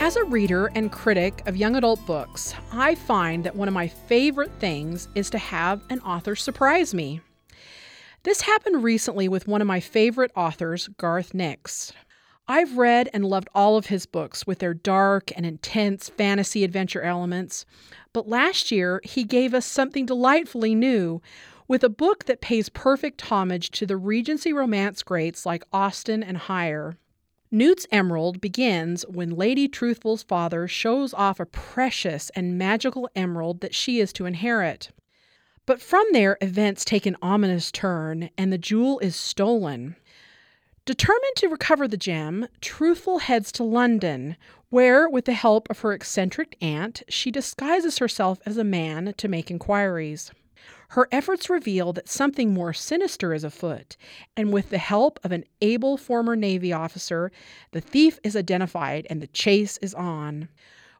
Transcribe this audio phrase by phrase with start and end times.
[0.00, 3.88] As a reader and critic of young adult books, I find that one of my
[3.88, 7.20] favorite things is to have an author surprise me.
[8.22, 11.92] This happened recently with one of my favorite authors, Garth Nix.
[12.46, 17.02] I've read and loved all of his books with their dark and intense fantasy adventure
[17.02, 17.66] elements,
[18.12, 21.20] but last year he gave us something delightfully new
[21.66, 26.38] with a book that pays perfect homage to the Regency romance greats like Austen and
[26.38, 26.96] Heyer.
[27.50, 33.74] Newt's Emerald begins when Lady Truthful's father shows off a precious and magical emerald that
[33.74, 34.90] she is to inherit.
[35.64, 39.96] But from there, events take an ominous turn and the jewel is stolen.
[40.84, 44.36] Determined to recover the gem, Truthful heads to London,
[44.68, 49.28] where, with the help of her eccentric aunt, she disguises herself as a man to
[49.28, 50.32] make inquiries.
[50.92, 53.96] Her efforts reveal that something more sinister is afoot,
[54.36, 57.30] and with the help of an able former Navy officer,
[57.72, 60.48] the thief is identified and the chase is on.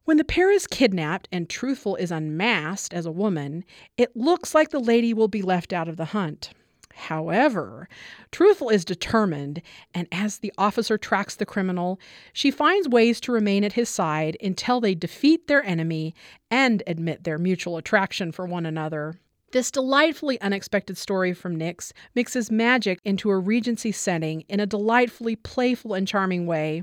[0.05, 3.65] When the pair is kidnapped and Truthful is unmasked as a woman,
[3.97, 6.51] it looks like the lady will be left out of the hunt.
[6.93, 7.89] However,
[8.31, 9.63] Truthful is determined,
[9.95, 11.99] and as the officer tracks the criminal,
[12.35, 16.15] she finds ways to remain at his side until they defeat their enemy
[16.51, 19.15] and admit their mutual attraction for one another.
[19.51, 25.37] This delightfully unexpected story from Nix mixes magic into a Regency setting in a delightfully
[25.37, 26.83] playful and charming way.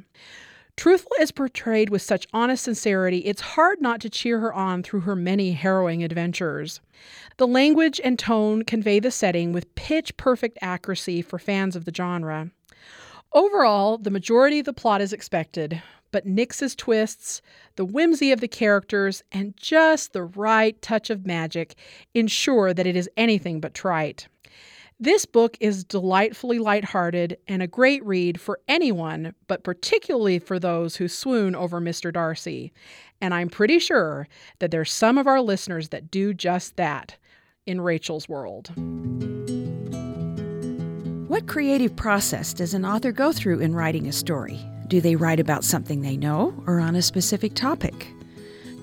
[0.75, 5.01] Truthful is portrayed with such honest sincerity, it's hard not to cheer her on through
[5.01, 6.81] her many harrowing adventures.
[7.37, 11.93] The language and tone convey the setting with pitch perfect accuracy for fans of the
[11.93, 12.49] genre.
[13.31, 15.83] Overall, the majority of the plot is expected,
[16.15, 17.41] but Nix's twists,
[17.75, 21.75] the whimsy of the characters, and just the right touch of magic
[22.13, 24.29] ensure that it is anything but trite.
[24.97, 30.95] This book is delightfully lighthearted and a great read for anyone, but particularly for those
[30.95, 32.13] who swoon over Mr.
[32.13, 32.71] Darcy.
[33.19, 34.29] And I'm pretty sure
[34.59, 37.17] that there's some of our listeners that do just that
[37.65, 38.71] in Rachel's world.
[41.27, 44.65] What creative process does an author go through in writing a story?
[44.87, 48.07] Do they write about something they know or on a specific topic?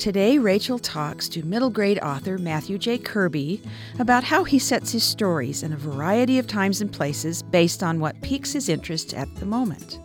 [0.00, 2.98] Today, Rachel talks to middle grade author Matthew J.
[2.98, 3.62] Kirby
[4.00, 8.00] about how he sets his stories in a variety of times and places based on
[8.00, 10.00] what piques his interest at the moment.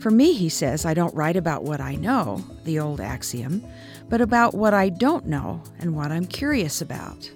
[0.00, 3.64] For me, he says, I don't write about what I know, the old axiom,
[4.10, 7.30] but about what I don't know and what I'm curious about.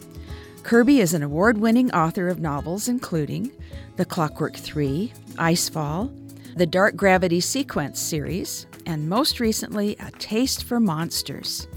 [0.65, 3.51] Kirby is an award winning author of novels including
[3.97, 6.15] The Clockwork Three, Icefall,
[6.56, 11.69] the Dark Gravity Sequence series, and most recently, A Taste for Monsters.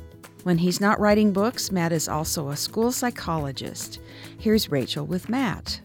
[0.43, 3.99] When he's not writing books, Matt is also a school psychologist.
[4.37, 5.79] Here's Rachel with Matt.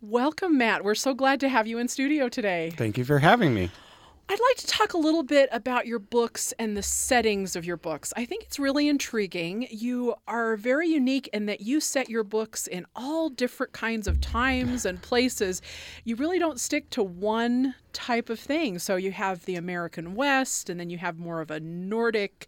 [0.00, 0.84] Welcome, Matt.
[0.84, 2.72] We're so glad to have you in studio today.
[2.76, 3.70] Thank you for having me.
[4.30, 7.76] I'd like to talk a little bit about your books and the settings of your
[7.76, 8.12] books.
[8.16, 9.66] I think it's really intriguing.
[9.72, 14.20] You are very unique in that you set your books in all different kinds of
[14.20, 15.62] times and places.
[16.04, 18.78] You really don't stick to one type of thing.
[18.78, 22.46] So you have the American West, and then you have more of a Nordic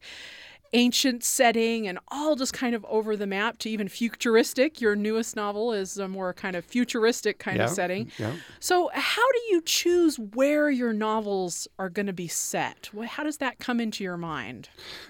[0.72, 4.80] ancient setting and all just kind of over the map to even futuristic.
[4.80, 8.10] Your newest novel is a more kind of futuristic kind yeah, of setting.
[8.18, 8.34] Yeah.
[8.60, 12.90] So, how do you choose where your novels are going to be set?
[13.06, 14.68] How does that come into your mind?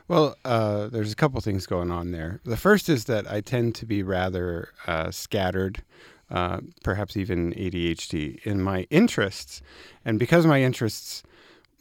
[0.09, 2.41] Well, uh, there's a couple things going on there.
[2.45, 5.83] The first is that I tend to be rather uh, scattered.
[6.31, 9.61] Uh, perhaps even ADHD in my interests.
[10.03, 11.23] And because my interests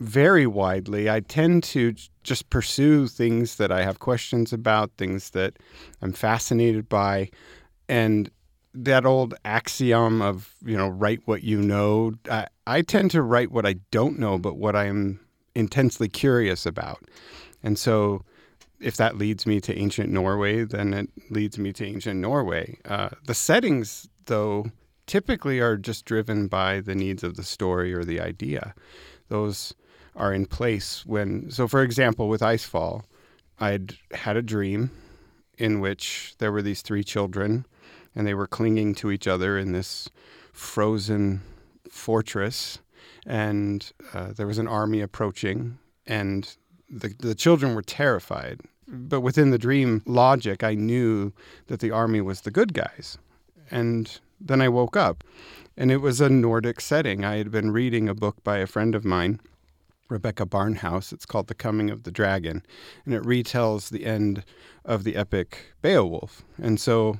[0.01, 1.09] vary widely.
[1.09, 5.57] I tend to just pursue things that I have questions about, things that
[6.01, 7.29] I'm fascinated by.
[7.87, 8.31] And
[8.73, 13.51] that old axiom of, you know, write what you know, I, I tend to write
[13.51, 15.19] what I don't know, but what I'm
[15.53, 17.03] intensely curious about.
[17.61, 18.23] And so
[18.79, 22.79] if that leads me to ancient Norway, then it leads me to ancient Norway.
[22.85, 24.65] Uh, the settings, though,
[25.05, 28.73] typically are just driven by the needs of the story or the idea.
[29.27, 29.75] Those
[30.15, 33.03] are in place when so for example with icefall
[33.59, 34.91] i'd had a dream
[35.57, 37.65] in which there were these three children
[38.15, 40.09] and they were clinging to each other in this
[40.53, 41.41] frozen
[41.89, 42.79] fortress
[43.25, 45.77] and uh, there was an army approaching
[46.07, 46.57] and
[46.89, 51.31] the, the children were terrified but within the dream logic i knew
[51.67, 53.17] that the army was the good guys
[53.71, 55.23] and then I woke up
[55.77, 57.23] and it was a Nordic setting.
[57.23, 59.39] I had been reading a book by a friend of mine,
[60.11, 61.11] Rebecca Barnhouse.
[61.13, 62.63] It's called The Coming of the Dragon,
[63.05, 64.43] and it retells the end
[64.85, 66.43] of the epic Beowulf.
[66.61, 67.19] And so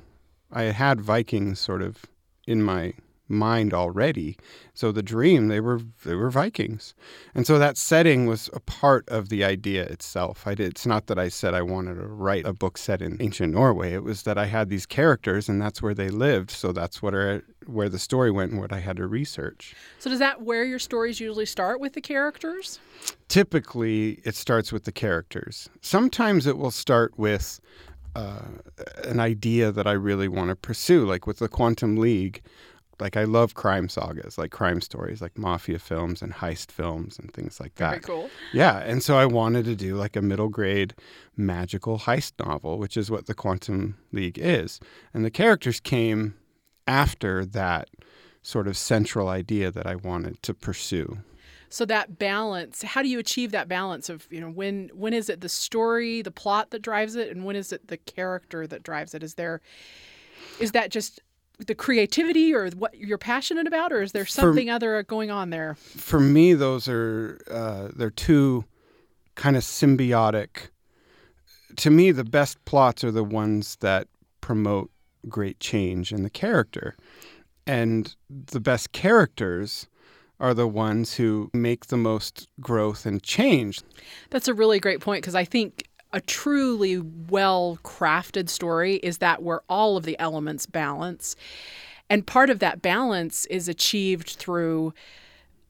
[0.52, 2.04] I had Vikings sort of
[2.46, 2.92] in my
[3.28, 4.36] mind already.
[4.74, 6.94] So the dream, they were they were Vikings,
[7.34, 10.46] and so that setting was a part of the idea itself.
[10.46, 10.70] I did.
[10.70, 13.92] It's not that I said I wanted to write a book set in ancient Norway.
[13.92, 16.50] It was that I had these characters, and that's where they lived.
[16.50, 19.74] So that's what are, where the story went and what I had to research.
[19.98, 22.78] So does that where your stories usually start with the characters?
[23.28, 25.68] Typically, it starts with the characters.
[25.80, 27.60] Sometimes it will start with.
[28.14, 28.42] Uh,
[29.04, 32.42] an idea that I really want to pursue, like with the Quantum League,
[33.00, 37.32] like I love crime sagas, like crime stories, like mafia films and heist films and
[37.32, 37.90] things like that.
[37.90, 38.30] Very cool.
[38.52, 40.94] Yeah, and so I wanted to do like a middle grade
[41.36, 44.80] magical heist novel, which is what the Quantum League is.
[45.12, 46.34] And the characters came
[46.86, 47.88] after that
[48.42, 51.18] sort of central idea that I wanted to pursue.
[51.68, 55.30] So that balance, how do you achieve that balance of, you know, when when is
[55.30, 58.82] it the story, the plot that drives it and when is it the character that
[58.82, 59.22] drives it?
[59.22, 59.62] Is there
[60.60, 61.20] is that just
[61.66, 65.50] the creativity or what you're passionate about, or is there something for, other going on
[65.50, 65.74] there?
[65.74, 68.64] For me, those are uh, they're two
[69.34, 70.68] kind of symbiotic.
[71.76, 74.08] To me, the best plots are the ones that
[74.40, 74.90] promote
[75.28, 76.96] great change in the character,
[77.66, 79.86] and the best characters
[80.40, 83.80] are the ones who make the most growth and change.
[84.30, 89.42] That's a really great point because I think a truly well crafted story is that
[89.42, 91.36] where all of the elements balance.
[92.10, 94.92] And part of that balance is achieved through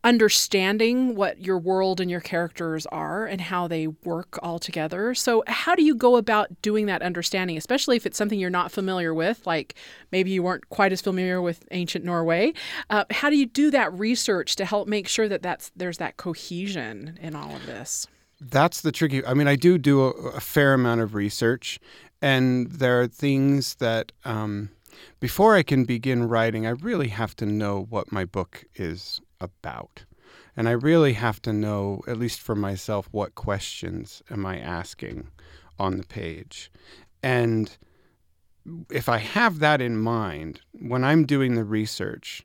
[0.05, 5.15] understanding what your world and your characters are and how they work all together.
[5.15, 8.73] So, how do you go about doing that understanding, especially if it's something you're not
[8.73, 9.75] familiar with, like
[10.11, 12.53] maybe you weren't quite as familiar with ancient Norway?
[12.91, 16.17] Uh, how do you do that research to help make sure that that's there's that
[16.17, 18.06] cohesion in all of this?
[18.50, 19.25] That's the tricky.
[19.25, 21.79] I mean, I do do a, a fair amount of research,
[22.21, 24.71] and there are things that um,
[25.21, 30.05] before I can begin writing, I really have to know what my book is about.
[30.56, 35.29] And I really have to know, at least for myself, what questions am I asking
[35.79, 36.71] on the page.
[37.23, 37.77] And
[38.91, 42.44] if I have that in mind, when I'm doing the research,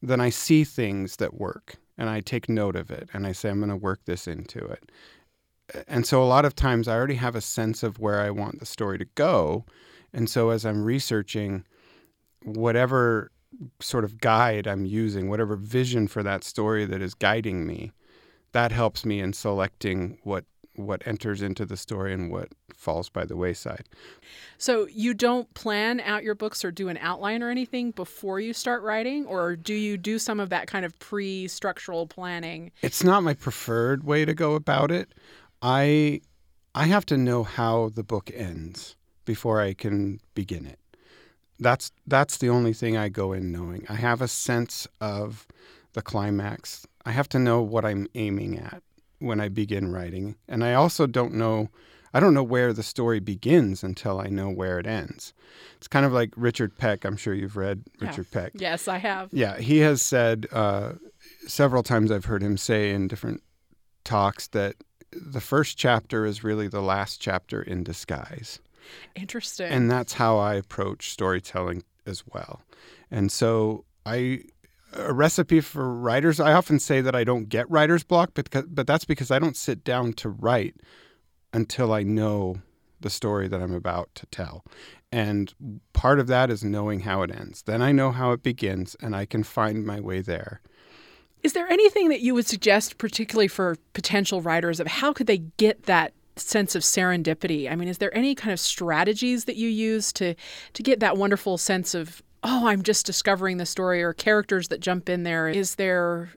[0.00, 3.50] then I see things that work and I take note of it and I say,
[3.50, 4.90] I'm going to work this into it
[5.88, 8.60] and so a lot of times I already have a sense of where I want
[8.60, 9.64] the story to go.
[10.12, 11.64] And so as I'm researching
[12.44, 13.30] whatever
[13.80, 17.92] sort of guide I'm using, whatever vision for that story that is guiding me,
[18.52, 20.44] that helps me in selecting what
[20.76, 23.84] what enters into the story and what falls by the wayside.
[24.58, 28.52] So you don't plan out your books or do an outline or anything before you
[28.52, 32.72] start writing or do you do some of that kind of pre-structural planning?
[32.82, 35.14] It's not my preferred way to go about it.
[35.64, 36.20] I
[36.74, 40.78] I have to know how the book ends before I can begin it.
[41.58, 43.86] That's that's the only thing I go in knowing.
[43.88, 45.46] I have a sense of
[45.94, 46.86] the climax.
[47.06, 48.82] I have to know what I'm aiming at
[49.20, 50.36] when I begin writing.
[50.48, 51.70] And I also don't know
[52.12, 55.32] I don't know where the story begins until I know where it ends.
[55.78, 57.04] It's kind of like Richard Peck.
[57.06, 58.40] I'm sure you've read Richard yeah.
[58.40, 58.52] Peck.
[58.54, 59.30] Yes, I have.
[59.32, 60.92] Yeah, he has said uh,
[61.46, 63.42] several times I've heard him say in different
[64.04, 64.76] talks that
[65.20, 68.60] the first chapter is really the last chapter in disguise.
[69.14, 69.70] Interesting.
[69.70, 72.62] And that's how I approach storytelling as well.
[73.10, 74.42] And so I
[74.96, 78.86] a recipe for writers, I often say that I don't get writer's block, but but
[78.86, 80.76] that's because I don't sit down to write
[81.52, 82.56] until I know
[83.00, 84.64] the story that I'm about to tell.
[85.12, 85.52] And
[85.92, 87.62] part of that is knowing how it ends.
[87.62, 90.60] Then I know how it begins and I can find my way there.
[91.44, 95.38] Is there anything that you would suggest, particularly for potential writers, of how could they
[95.38, 97.70] get that sense of serendipity?
[97.70, 100.34] I mean, is there any kind of strategies that you use to
[100.72, 104.80] to get that wonderful sense of oh, I'm just discovering the story or characters that
[104.80, 105.48] jump in there?
[105.48, 106.30] Is there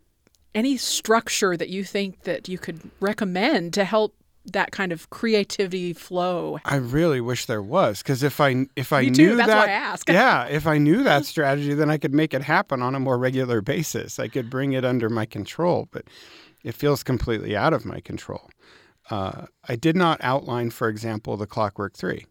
[0.53, 4.13] any structure that you think that you could recommend to help
[4.53, 6.59] that kind of creativity flow.
[6.65, 9.35] I really wish there was because if I if I Me knew too.
[9.35, 10.09] That's that, why I ask.
[10.09, 13.17] yeah, if I knew that strategy, then I could make it happen on a more
[13.17, 14.19] regular basis.
[14.19, 16.05] I could bring it under my control, but
[16.63, 18.49] it feels completely out of my control.
[19.09, 22.25] Uh, I did not outline, for example, the Clockwork Three,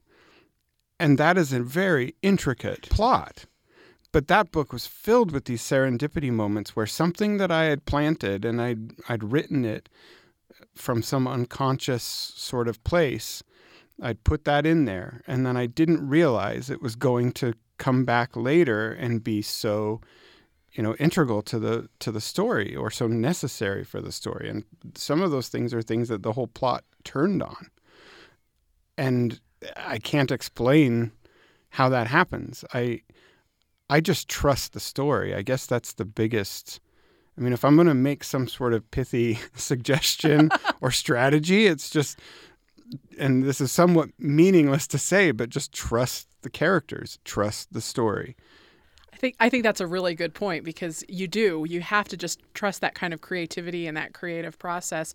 [0.99, 3.46] and that is a very intricate plot.
[4.12, 8.46] But that book was filled with these serendipity moments where something that I had planted
[8.46, 9.90] and I'd I'd written it
[10.76, 13.42] from some unconscious sort of place.
[14.00, 18.04] I'd put that in there, and then I didn't realize it was going to come
[18.04, 20.00] back later and be so
[20.76, 24.49] you know integral to the to the story or so necessary for the story.
[24.49, 24.64] And
[24.95, 27.71] some of those things are things that the whole plot turned on.
[28.99, 29.40] And
[29.76, 31.12] i can't explain
[31.71, 32.64] how that happens.
[32.75, 33.00] I
[33.88, 35.35] i just trust the story.
[35.35, 36.80] I guess that's the biggest
[37.37, 40.50] i mean if i'm going to make some sort of pithy suggestion
[40.81, 42.19] or strategy it's just
[43.19, 48.37] and this is somewhat meaningless to say but just trust the characters trust the story
[49.16, 52.18] I think I think that's a really good point because you do you have to
[52.18, 55.14] just trust that kind of creativity and that creative process.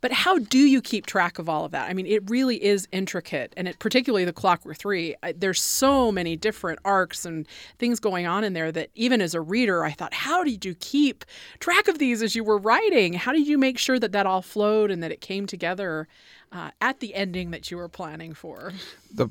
[0.00, 1.88] But how do you keep track of all of that?
[1.88, 5.14] I mean, it really is intricate, and it, particularly the Clockwork Three.
[5.36, 7.46] There's so many different arcs and
[7.78, 10.74] things going on in there that even as a reader, I thought, how did you
[10.74, 11.24] keep
[11.60, 13.12] track of these as you were writing?
[13.12, 16.08] How did you make sure that that all flowed and that it came together
[16.50, 18.72] uh, at the ending that you were planning for?
[19.14, 19.28] The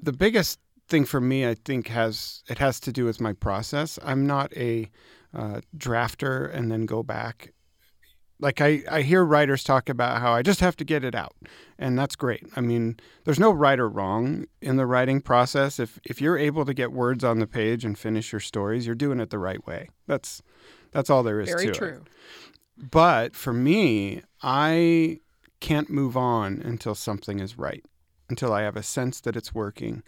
[0.00, 3.98] the biggest thing for me, I think has it has to do with my process.
[4.02, 4.90] I'm not a
[5.34, 7.52] uh, drafter and then go back.
[8.38, 11.34] Like I, I hear writers talk about how I just have to get it out,
[11.78, 12.46] and that's great.
[12.54, 15.80] I mean, there's no right or wrong in the writing process.
[15.80, 18.94] If if you're able to get words on the page and finish your stories, you're
[18.94, 19.88] doing it the right way.
[20.06, 20.42] That's
[20.92, 21.88] that's all there is Very to true.
[21.88, 22.02] it.
[22.90, 25.20] But for me, I
[25.60, 27.84] can't move on until something is right,
[28.28, 30.02] until I have a sense that it's working.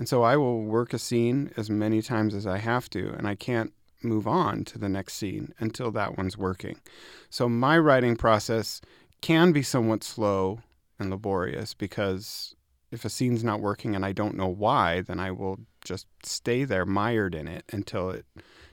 [0.00, 3.28] And so I will work a scene as many times as I have to, and
[3.28, 6.80] I can't move on to the next scene until that one's working.
[7.28, 8.80] So my writing process
[9.20, 10.62] can be somewhat slow
[10.98, 12.54] and laborious because
[12.90, 16.64] if a scene's not working and I don't know why, then I will just stay
[16.64, 18.24] there mired in it until it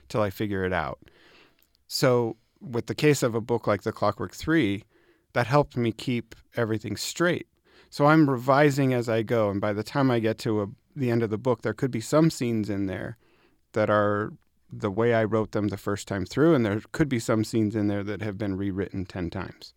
[0.04, 0.98] until I figure it out.
[1.88, 4.82] So with the case of a book like The Clockwork 3,
[5.34, 7.48] that helped me keep everything straight.
[7.90, 10.68] So I'm revising as I go and by the time I get to a
[10.98, 13.16] the end of the book, there could be some scenes in there
[13.72, 14.32] that are
[14.70, 17.74] the way I wrote them the first time through, and there could be some scenes
[17.74, 19.72] in there that have been rewritten 10 times.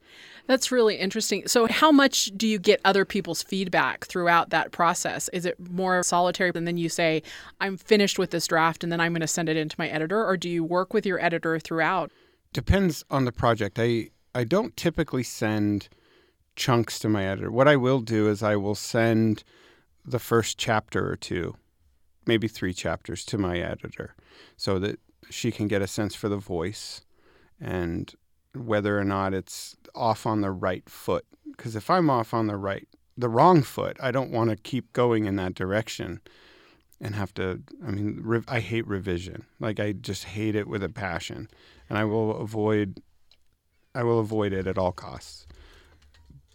[0.47, 1.47] That's really interesting.
[1.47, 5.29] So, how much do you get other people's feedback throughout that process?
[5.31, 7.23] Is it more solitary and then you say,
[7.61, 10.25] I'm finished with this draft and then I'm going to send it into my editor?
[10.25, 12.11] Or do you work with your editor throughout?
[12.51, 13.79] Depends on the project.
[13.79, 15.87] I, I don't typically send
[16.57, 17.49] chunks to my editor.
[17.49, 19.43] What I will do is I will send
[20.05, 21.55] the first chapter or two,
[22.25, 24.15] maybe three chapters to my editor
[24.57, 27.01] so that she can get a sense for the voice
[27.59, 28.13] and
[28.53, 31.25] whether or not it's off on the right foot.
[31.49, 34.91] Because if I'm off on the right, the wrong foot, I don't want to keep
[34.93, 36.21] going in that direction
[36.99, 37.61] and have to.
[37.85, 39.45] I mean, I hate revision.
[39.59, 41.49] Like I just hate it with a passion,
[41.89, 43.01] and I will avoid.
[43.93, 45.45] I will avoid it at all costs.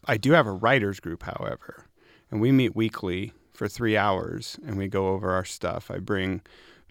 [0.04, 1.85] I do have a writers group, however,
[2.30, 5.90] and we meet weekly for three hours and we go over our stuff.
[5.90, 6.42] I bring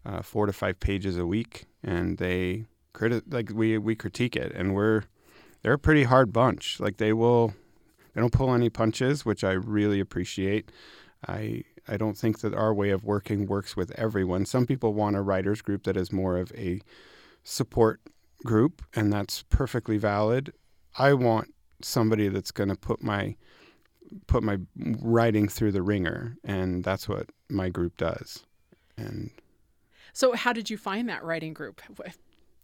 [0.06, 4.52] uh, four to five pages a week, and they criti- like we we critique it,
[4.54, 5.04] and we're
[5.62, 6.80] they're a pretty hard bunch.
[6.80, 7.54] Like they will
[8.14, 10.72] they don't pull any punches, which I really appreciate.
[11.28, 14.46] I I don't think that our way of working works with everyone.
[14.46, 16.82] Some people want a writers group that is more of a
[17.44, 18.02] support
[18.44, 20.54] group, and that's perfectly valid.
[20.98, 23.36] I want somebody that's going to put my
[24.28, 28.44] put my writing through the wringer, and that's what my group does.
[28.98, 29.32] And
[30.14, 31.82] so, how did you find that writing group?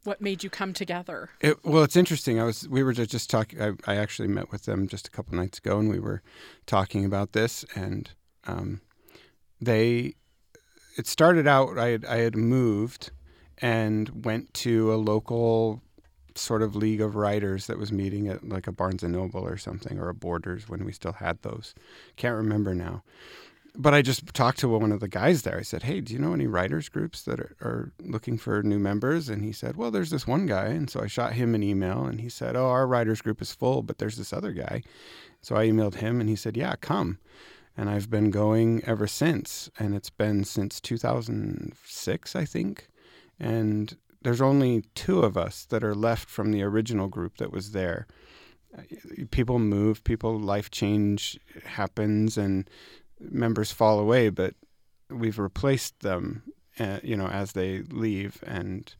[0.03, 1.29] What made you come together?
[1.41, 2.39] It, well, it's interesting.
[2.39, 3.61] I was we were just, talking.
[3.61, 6.23] I, I, actually met with them just a couple nights ago, and we were
[6.65, 7.63] talking about this.
[7.75, 8.09] And
[8.47, 8.81] um,
[9.59, 10.15] they,
[10.97, 11.77] it started out.
[11.77, 13.11] I had I had moved
[13.59, 15.83] and went to a local
[16.41, 19.57] sort of league of writers that was meeting at like a Barnes and Noble or
[19.57, 21.73] something or a Borders when we still had those.
[22.15, 23.03] Can't remember now.
[23.73, 25.57] But I just talked to one of the guys there.
[25.57, 28.79] I said, "Hey, do you know any writers groups that are, are looking for new
[28.79, 31.63] members?" And he said, "Well, there's this one guy." And so I shot him an
[31.63, 34.83] email, and he said, "Oh, our writers group is full, but there's this other guy."
[35.41, 37.19] So I emailed him, and he said, "Yeah, come."
[37.77, 42.89] And I've been going ever since, and it's been since 2006, I think.
[43.39, 47.71] And there's only two of us that are left from the original group that was
[47.71, 48.07] there.
[49.31, 52.69] People move, people life change happens, and
[53.19, 54.29] members fall away.
[54.29, 54.55] But
[55.09, 56.43] we've replaced them,
[56.79, 58.93] uh, you know, as they leave, and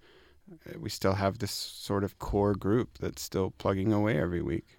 [0.78, 4.78] we still have this sort of core group that's still plugging away every week.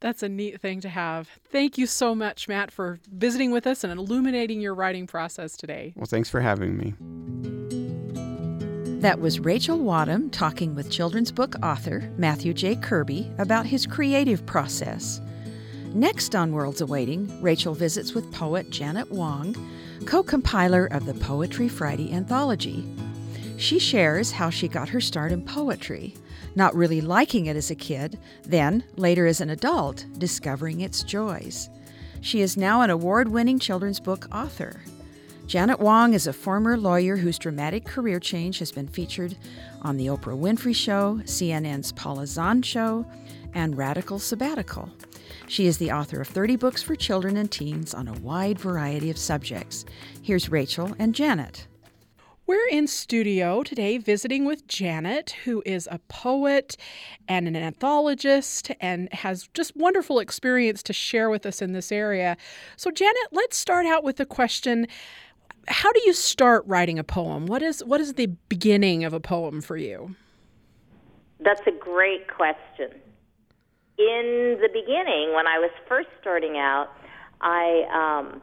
[0.00, 1.28] That's a neat thing to have.
[1.50, 5.94] Thank you so much, Matt, for visiting with us and illuminating your writing process today.
[5.96, 7.93] Well, thanks for having me.
[9.04, 12.74] That was Rachel Wadham talking with children's book author Matthew J.
[12.74, 15.20] Kirby about his creative process.
[15.92, 19.54] Next on Worlds Awaiting, Rachel visits with poet Janet Wong,
[20.06, 22.82] co compiler of the Poetry Friday anthology.
[23.58, 26.14] She shares how she got her start in poetry,
[26.54, 31.68] not really liking it as a kid, then, later as an adult, discovering its joys.
[32.22, 34.80] She is now an award winning children's book author.
[35.46, 39.36] Janet Wong is a former lawyer whose dramatic career change has been featured
[39.82, 43.04] on The Oprah Winfrey Show, CNN's Paula Zahn Show,
[43.52, 44.88] and Radical Sabbatical.
[45.46, 49.10] She is the author of 30 books for children and teens on a wide variety
[49.10, 49.84] of subjects.
[50.22, 51.66] Here's Rachel and Janet.
[52.46, 56.76] We're in studio today visiting with Janet, who is a poet
[57.26, 62.36] and an anthologist and has just wonderful experience to share with us in this area.
[62.76, 64.88] So, Janet, let's start out with the question
[65.68, 67.46] How do you start writing a poem?
[67.46, 70.14] What is, what is the beginning of a poem for you?
[71.40, 72.90] That's a great question.
[73.98, 76.88] In the beginning, when I was first starting out,
[77.40, 77.84] I.
[77.92, 78.42] Um,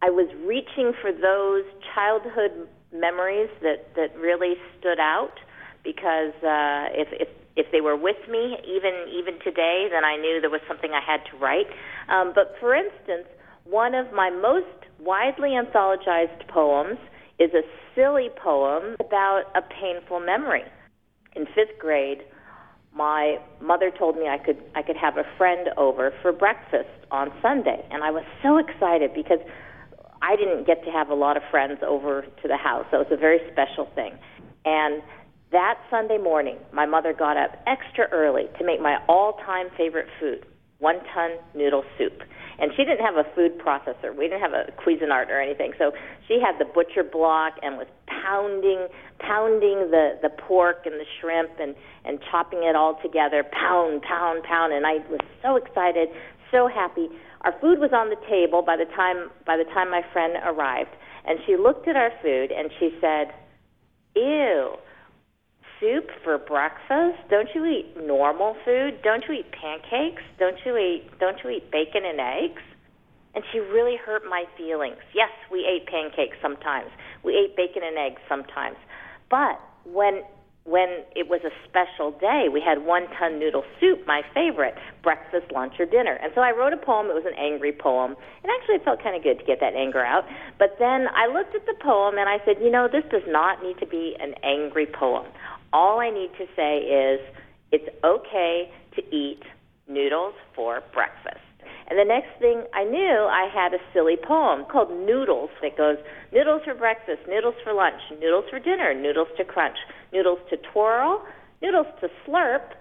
[0.00, 5.34] I was reaching for those childhood memories that, that really stood out
[5.82, 10.40] because uh, if, if if they were with me even even today, then I knew
[10.40, 11.66] there was something I had to write.
[12.08, 13.26] Um, but for instance,
[13.64, 16.98] one of my most widely anthologized poems
[17.38, 17.62] is a
[17.94, 20.64] silly poem about a painful memory.
[21.36, 22.22] In fifth grade,
[22.94, 27.30] my mother told me I could I could have a friend over for breakfast on
[27.40, 29.38] Sunday, and I was so excited because
[30.20, 32.86] I didn't get to have a lot of friends over to the house.
[32.90, 34.18] So it was a very special thing.
[34.64, 35.02] And
[35.52, 40.44] that Sunday morning, my mother got up extra early to make my all-time favorite food,
[40.82, 42.22] wonton noodle soup.
[42.60, 44.14] And she didn't have a food processor.
[44.16, 45.72] We didn't have a Cuisinart or anything.
[45.78, 45.92] So
[46.26, 48.88] she had the butcher block and was pounding,
[49.20, 54.42] pounding the the pork and the shrimp and and chopping it all together, pound, pound,
[54.42, 54.72] pound.
[54.72, 56.08] And I was so excited,
[56.50, 57.08] so happy.
[57.42, 60.90] Our food was on the table by the time by the time my friend arrived,
[61.26, 63.32] and she looked at our food and she said,
[64.16, 64.74] "Ew,
[65.80, 67.18] soup for breakfast?
[67.30, 69.00] Don't you eat normal food?
[69.02, 70.22] Don't you eat pancakes?
[70.38, 72.62] Don't you eat don't you eat bacon and eggs?"
[73.34, 74.98] And she really hurt my feelings.
[75.14, 76.90] Yes, we ate pancakes sometimes.
[77.22, 78.76] We ate bacon and eggs sometimes.
[79.30, 80.24] But when
[80.68, 85.72] when it was a special day, we had wonton noodle soup, my favorite, breakfast, lunch,
[85.80, 86.20] or dinner.
[86.20, 87.08] And so I wrote a poem.
[87.08, 88.12] It was an angry poem.
[88.44, 90.28] And actually, it felt kind of good to get that anger out.
[90.58, 93.62] But then I looked at the poem and I said, you know, this does not
[93.62, 95.24] need to be an angry poem.
[95.72, 97.20] All I need to say is
[97.72, 99.42] it's okay to eat
[99.88, 101.40] noodles for breakfast.
[101.88, 105.96] And the next thing I knew, I had a silly poem called Noodles that goes
[106.32, 109.76] noodles for breakfast, noodles for lunch, noodles for dinner, noodles to crunch,
[110.12, 111.24] noodles to twirl,
[111.62, 112.72] noodles to slurp.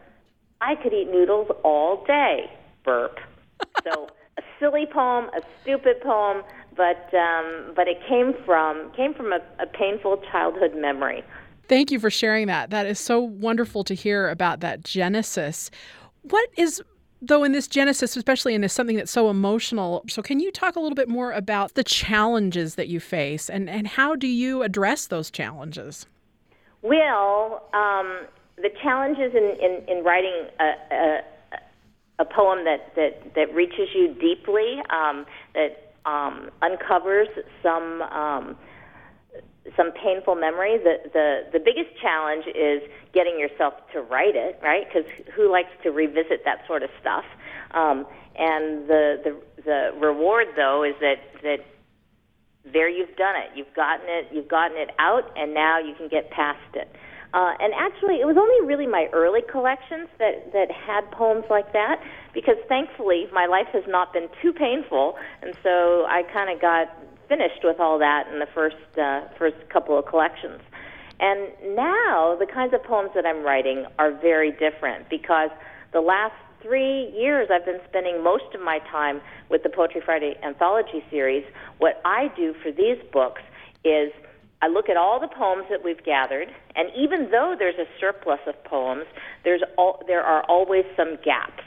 [0.60, 2.52] I could eat noodles all day.
[2.84, 3.18] Burp.
[3.84, 6.44] so a silly poem, a stupid poem,
[6.76, 11.24] but um, but it came from came from a, a painful childhood memory.
[11.68, 12.70] Thank you for sharing that.
[12.70, 15.70] That is so wonderful to hear about that genesis.
[16.24, 16.82] What is
[17.22, 20.76] though in this genesis especially in this something that's so emotional so can you talk
[20.76, 24.62] a little bit more about the challenges that you face and, and how do you
[24.62, 26.06] address those challenges
[26.84, 28.20] well um,
[28.58, 31.20] the challenges in, in, in writing a, a,
[32.20, 35.26] a, poem that, that, that reaches you deeply um,
[35.56, 37.28] that um, uncovers
[37.64, 38.56] some um,
[39.76, 40.78] some painful memory.
[40.78, 42.82] The, the the biggest challenge is
[43.14, 44.86] getting yourself to write it, right?
[44.88, 47.26] Because who likes to revisit that sort of stuff?
[47.72, 48.06] Um,
[48.38, 51.66] and the, the the reward though is that that
[52.72, 53.50] there you've done it.
[53.56, 54.28] You've gotten it.
[54.32, 56.94] You've gotten it out, and now you can get past it.
[57.34, 61.74] Uh, and actually, it was only really my early collections that that had poems like
[61.74, 62.02] that,
[62.34, 66.88] because thankfully my life has not been too painful, and so I kind of got
[67.28, 70.62] finished with all that in the first uh, first couple of collections.
[71.20, 75.50] And now the kinds of poems that I'm writing are very different because
[75.92, 80.36] the last three years I've been spending most of my time with the Poetry Friday
[80.44, 81.44] anthology series.
[81.80, 83.42] What I do for these books
[83.84, 84.12] is
[84.62, 88.40] I look at all the poems that we've gathered, and even though there's a surplus
[88.48, 89.06] of poems,
[89.44, 91.64] there's all, there are always some gaps,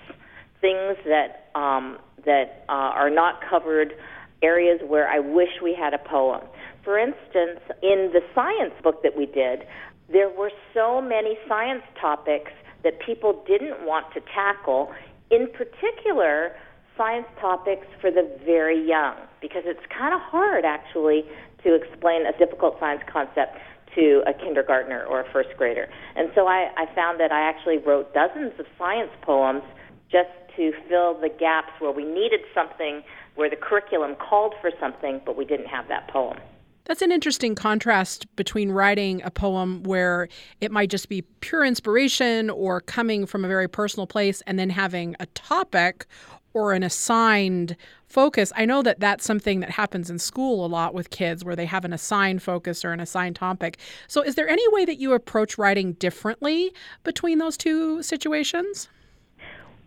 [0.61, 3.95] things that um, that uh, are not covered
[4.43, 6.43] areas where I wish we had a poem.
[6.85, 9.67] For instance, in the science book that we did,
[10.11, 12.51] there were so many science topics
[12.83, 14.93] that people didn't want to tackle,
[15.31, 16.57] in particular,
[16.97, 21.25] science topics for the very young, because it's kind of hard actually
[21.63, 23.57] to explain a difficult science concept
[23.95, 25.89] to a kindergartner or a first grader.
[26.17, 29.63] And so I, I found that I actually wrote dozens of science poems
[30.11, 33.03] just to fill the gaps where we needed something,
[33.41, 36.37] where the curriculum called for something, but we didn't have that poem.
[36.85, 40.29] That's an interesting contrast between writing a poem where
[40.61, 44.69] it might just be pure inspiration or coming from a very personal place and then
[44.69, 46.05] having a topic
[46.53, 47.77] or an assigned
[48.09, 48.53] focus.
[48.57, 51.65] I know that that's something that happens in school a lot with kids where they
[51.65, 53.79] have an assigned focus or an assigned topic.
[54.07, 56.75] So, is there any way that you approach writing differently
[57.05, 58.91] between those two situations?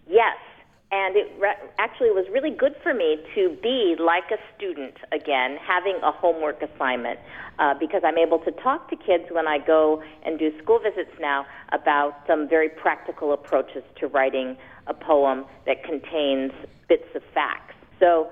[0.09, 0.37] Yes.
[0.93, 5.57] And it re- actually was really good for me to be like a student again,
[5.57, 7.19] having a homework assignment,
[7.57, 11.09] uh, because I'm able to talk to kids when I go and do school visits
[11.19, 16.51] now about some very practical approaches to writing a poem that contains
[16.87, 17.73] bits of facts.
[17.99, 18.29] So,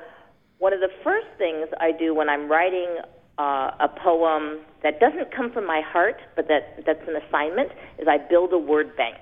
[0.60, 3.00] one of the first things I do when I'm writing
[3.40, 8.08] uh, a poem that doesn't come from my heart, but that, that's an assignment, is
[8.08, 9.18] I build a word bank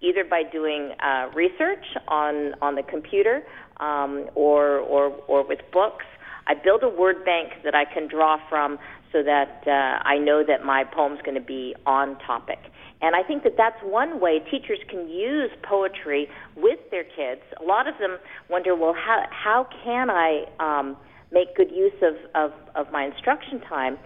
[0.00, 3.42] either by doing uh, research on on the computer
[3.78, 6.04] um, or, or or with books.
[6.46, 8.78] I build a word bank that I can draw from
[9.12, 9.70] so that uh,
[10.06, 12.58] I know that my poem's going to be on topic.
[13.00, 17.42] And I think that that's one way teachers can use poetry with their kids.
[17.60, 18.18] A lot of them
[18.50, 20.96] wonder, well, how how can I um,
[21.30, 23.98] make good use of, of, of my instruction time?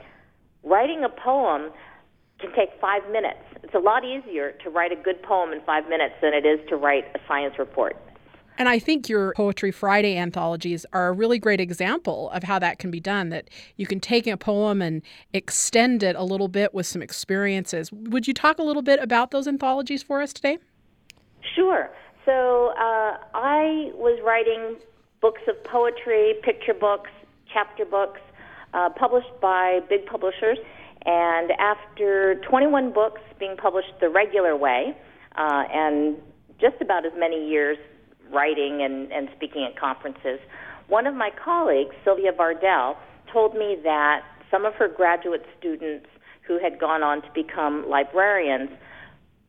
[0.64, 1.70] Writing a poem
[2.38, 3.40] can take five minutes.
[3.62, 6.60] It's a lot easier to write a good poem in five minutes than it is
[6.68, 7.96] to write a science report.
[8.58, 12.80] And I think your Poetry Friday anthologies are a really great example of how that
[12.80, 13.28] can be done.
[13.28, 17.92] That you can take a poem and extend it a little bit with some experiences.
[17.92, 20.58] Would you talk a little bit about those anthologies for us today?
[21.54, 21.88] Sure.
[22.24, 24.76] So uh, I was writing
[25.20, 27.10] books of poetry, picture books,
[27.52, 28.20] chapter books,
[28.74, 30.58] uh, published by big publishers.
[31.10, 34.94] And after 21 books being published the regular way,
[35.36, 36.18] uh, and
[36.60, 37.78] just about as many years
[38.30, 40.38] writing and, and speaking at conferences,
[40.88, 42.96] one of my colleagues, Sylvia Vardell,
[43.32, 46.06] told me that some of her graduate students
[46.46, 48.68] who had gone on to become librarians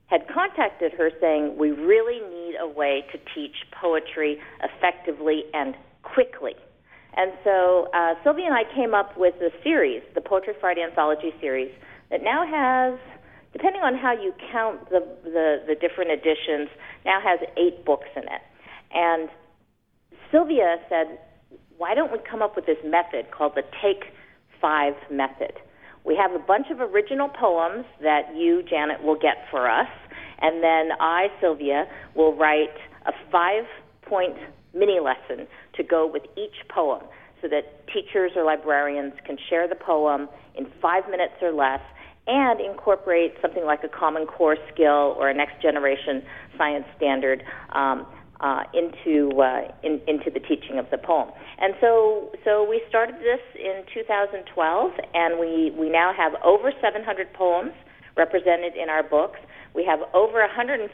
[0.05, 6.53] had contacted her saying, We really need a way to teach poetry effectively and quickly.
[7.19, 11.33] And so uh, Sylvia and I came up with a series, the Poetry Friday Anthology
[11.41, 11.69] series,
[12.09, 12.97] that now has,
[13.51, 16.69] depending on how you count the, the, the different editions,
[17.03, 18.41] now has eight books in it.
[18.93, 19.27] And
[20.31, 21.19] Sylvia said,
[21.77, 24.13] why don't we come up with this method called the Take
[24.61, 25.59] Five method?
[26.05, 29.91] We have a bunch of original poems that you, Janet, will get for us,
[30.39, 31.83] and then I, Sylvia,
[32.15, 33.65] will write a five
[34.03, 34.37] point
[34.73, 35.47] mini lesson
[35.79, 37.01] to go with each poem
[37.41, 41.79] so that teachers or librarians can share the poem in five minutes or less
[42.27, 46.21] and incorporate something like a common core skill or a next generation
[46.57, 48.05] science standard um,
[48.41, 51.29] uh, into uh, in, into the teaching of the poem.
[51.59, 57.33] And so so we started this in 2012, and we we now have over 700
[57.33, 57.71] poems
[58.15, 59.39] represented in our books.
[59.73, 60.87] We have over 150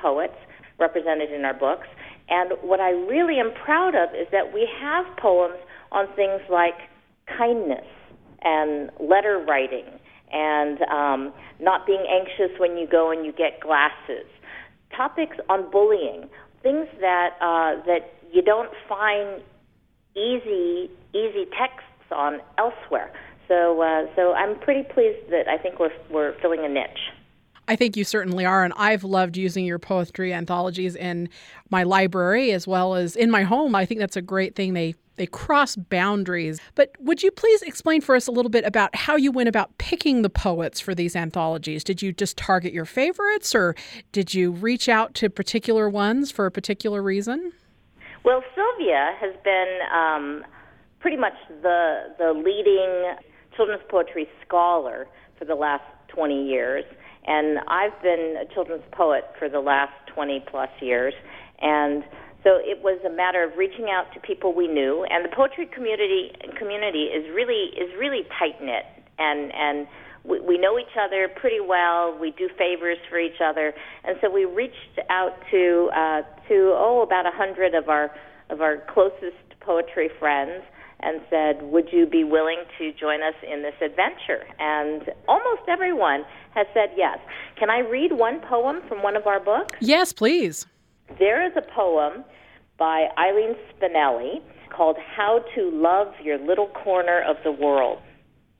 [0.00, 0.34] poets
[0.78, 1.86] represented in our books,
[2.30, 5.58] and what I really am proud of is that we have poems
[5.92, 6.74] on things like
[7.26, 7.86] kindness
[8.42, 9.84] and letter writing
[10.30, 14.26] and um, not being anxious when you go and you get glasses.
[14.96, 16.28] Topics on bullying,
[16.62, 19.42] things that uh, that you don't find
[20.16, 23.12] easy easy texts on elsewhere.
[23.48, 27.17] So uh, so I'm pretty pleased that I think we're we're filling a niche.
[27.68, 28.64] I think you certainly are.
[28.64, 31.28] And I've loved using your poetry anthologies in
[31.70, 33.74] my library as well as in my home.
[33.74, 34.72] I think that's a great thing.
[34.74, 36.60] They they cross boundaries.
[36.76, 39.76] But would you please explain for us a little bit about how you went about
[39.76, 41.82] picking the poets for these anthologies?
[41.82, 43.74] Did you just target your favorites or
[44.12, 47.52] did you reach out to particular ones for a particular reason?
[48.24, 50.44] Well, Sylvia has been um,
[51.00, 53.16] pretty much the, the leading
[53.56, 56.84] children's poetry scholar for the last 20 years.
[57.26, 61.14] And I've been a children's poet for the last 20 plus years.
[61.60, 62.04] And
[62.44, 65.66] so it was a matter of reaching out to people we knew, and the poetry
[65.66, 68.86] community community is really is really tight knit,
[69.18, 69.88] and and
[70.24, 72.16] we, we know each other pretty well.
[72.18, 77.02] We do favors for each other, and so we reached out to uh, to oh
[77.04, 78.14] about a hundred of our
[78.50, 80.62] of our closest poetry friends,
[81.00, 84.44] and said, Would you be willing to join us in this adventure?
[84.58, 87.18] And almost everyone has said yes.
[87.58, 89.76] Can I read one poem from one of our books?
[89.80, 90.66] Yes, please.
[91.18, 92.24] There is a poem
[92.78, 97.98] by Eileen Spinelli called How to Love Your Little Corner of the World.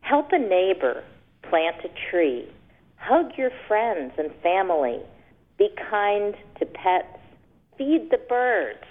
[0.01, 1.05] Help a neighbor
[1.43, 2.49] plant a tree.
[2.97, 5.01] Hug your friends and family.
[5.59, 7.19] Be kind to pets.
[7.77, 8.85] Feed the birds.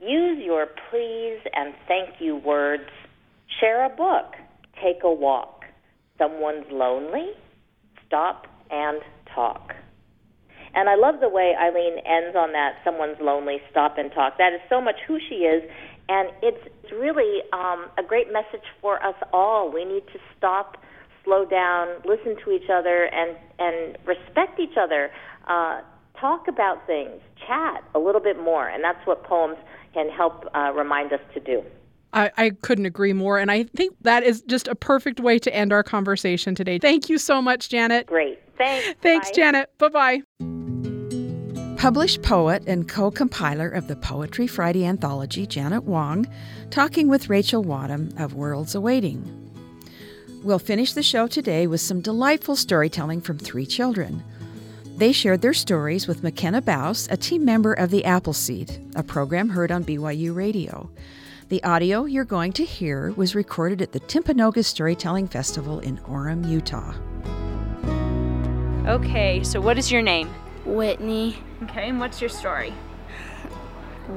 [0.00, 2.88] Use your please and thank you words.
[3.60, 4.34] Share a book.
[4.82, 5.64] Take a walk.
[6.18, 7.32] Someone's lonely.
[8.06, 9.02] Stop and
[9.34, 9.74] talk.
[10.74, 14.38] And I love the way Eileen ends on that someone's lonely, stop and talk.
[14.38, 15.68] That is so much who she is,
[16.08, 19.70] and it's really um, a great message for us all.
[19.70, 20.76] We need to stop,
[21.24, 25.10] slow down, listen to each other, and, and respect each other.
[25.48, 25.80] Uh,
[26.20, 29.56] talk about things, chat a little bit more, and that's what poems
[29.92, 31.62] can help uh, remind us to do.
[32.12, 33.38] I, I, couldn't agree more.
[33.38, 36.78] And I think that is just a perfect way to end our conversation today.
[36.78, 38.06] Thank you so much, Janet.
[38.06, 38.40] Great.
[38.58, 38.98] Thanks.
[39.00, 39.34] Thanks, Bye.
[39.34, 39.70] Janet.
[39.78, 40.22] Bye bye.
[41.76, 46.26] Published poet and co compiler of the Poetry Friday anthology, Janet Wong,
[46.70, 49.24] talking with Rachel Wadham of Worlds Awaiting.
[50.42, 54.22] We'll finish the show today with some delightful storytelling from three children.
[55.00, 59.48] They shared their stories with McKenna Baus, a team member of the Appleseed, a program
[59.48, 60.90] heard on BYU Radio.
[61.48, 66.46] The audio you're going to hear was recorded at the Timpanogos Storytelling Festival in Orem,
[66.46, 66.92] Utah.
[68.86, 70.28] Okay, so what is your name?
[70.66, 71.38] Whitney.
[71.62, 72.74] Okay, and what's your story?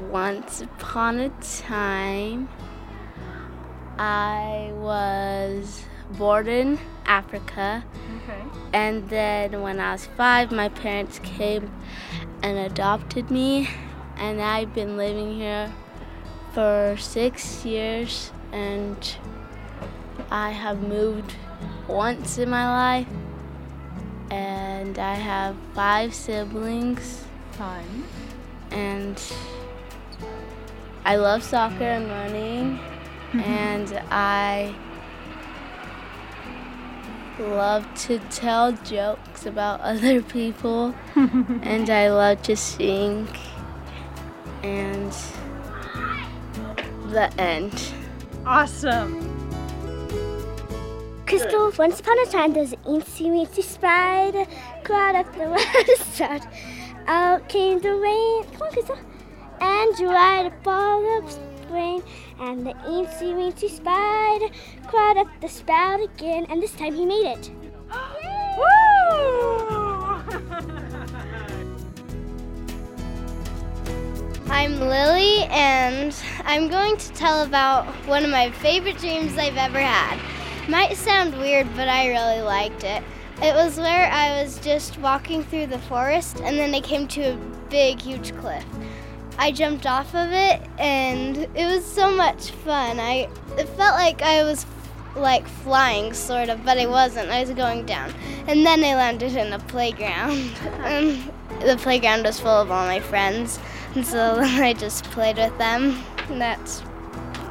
[0.10, 2.50] Once upon a time,
[3.98, 5.86] I was
[6.18, 7.86] born in Africa.
[8.24, 8.42] Okay.
[8.74, 11.72] And then when I was five, my parents came
[12.42, 13.70] and adopted me.
[14.18, 15.72] And I've been living here
[16.54, 18.32] for six years.
[18.52, 19.16] And
[20.32, 21.36] I have moved
[21.88, 23.08] once in my life.
[24.32, 27.26] And I have five siblings.
[27.52, 28.06] Fun.
[28.72, 29.22] And
[31.06, 32.80] I love soccer and running.
[33.34, 33.50] Mm-hmm.
[33.50, 34.76] and I
[37.40, 40.94] love to tell jokes about other people.
[41.16, 43.28] and I love to sing.
[44.62, 45.14] And
[47.14, 47.94] the end.
[48.46, 49.30] Awesome.
[51.26, 54.46] Crystal, once upon a time, there's an eensy weensy spider
[54.84, 56.48] crawled up the water side.
[57.08, 58.98] Out came the rain, come on, Crystal,
[59.60, 62.02] and dried up all the rain.
[62.40, 64.48] And the eensy weensy spider
[64.88, 67.52] crawled up the spout again, and this time he made it.
[74.50, 79.80] I'm Lily, and I'm going to tell about one of my favorite dreams I've ever
[79.80, 80.20] had.
[80.70, 83.04] Might sound weird, but I really liked it.
[83.42, 87.34] It was where I was just walking through the forest, and then I came to
[87.34, 87.38] a
[87.70, 88.64] big, huge cliff.
[89.38, 93.00] I jumped off of it, and it was so much fun.
[93.00, 94.66] I it felt like I was
[95.16, 97.30] like flying, sort of, but I wasn't.
[97.30, 98.14] I was going down,
[98.48, 100.52] and then I landed in a playground.
[100.84, 103.60] and um, the playground was full of all my friends,
[103.96, 106.04] and so I just played with them.
[106.30, 106.80] And that's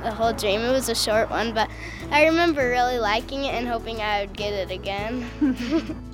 [0.02, 0.60] the whole dream.
[0.60, 1.70] It was a short one, but
[2.10, 5.28] I remember really liking it and hoping I would get it again.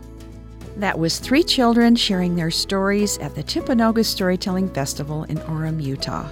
[0.78, 6.28] That was three children sharing their stories at the Timpanogos Storytelling Festival in Orem, Utah.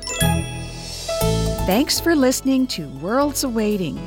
[1.66, 3.98] Thanks for listening to Worlds Awaiting.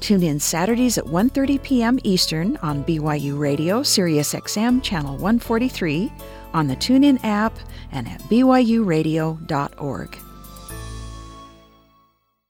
[0.00, 2.00] Tune in Saturdays at 1:30 p.m.
[2.02, 6.12] Eastern on BYU Radio, Sirius XM channel 143,
[6.52, 7.56] on the TuneIn app,
[7.92, 10.18] and at byuradio.org.